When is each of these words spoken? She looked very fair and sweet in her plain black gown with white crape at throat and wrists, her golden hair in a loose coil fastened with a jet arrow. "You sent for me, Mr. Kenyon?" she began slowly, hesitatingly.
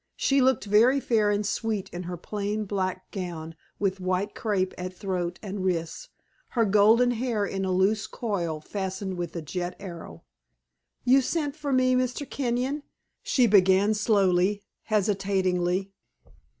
She 0.15 0.41
looked 0.41 0.65
very 0.65 0.99
fair 0.99 1.29
and 1.29 1.45
sweet 1.45 1.87
in 1.89 2.01
her 2.09 2.17
plain 2.17 2.65
black 2.65 3.11
gown 3.11 3.53
with 3.77 3.99
white 3.99 4.33
crape 4.33 4.73
at 4.75 4.97
throat 4.97 5.37
and 5.43 5.63
wrists, 5.63 6.09
her 6.47 6.65
golden 6.65 7.11
hair 7.11 7.45
in 7.45 7.65
a 7.65 7.71
loose 7.71 8.07
coil 8.07 8.61
fastened 8.61 9.15
with 9.15 9.35
a 9.35 9.43
jet 9.43 9.75
arrow. 9.79 10.23
"You 11.05 11.21
sent 11.21 11.55
for 11.55 11.71
me, 11.71 11.93
Mr. 11.93 12.27
Kenyon?" 12.27 12.81
she 13.21 13.45
began 13.45 13.93
slowly, 13.93 14.63
hesitatingly. 14.85 15.91